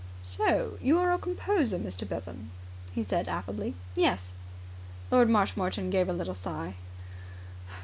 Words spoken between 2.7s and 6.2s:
he said affably. "Yes." Lord Marshmoreton gave a